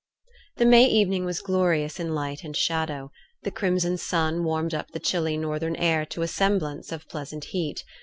[0.57, 3.11] The May evening was glorious in light and shadow.
[3.43, 7.83] The crimson sun warmed up the chilly northern air to a semblance of pleasant heat.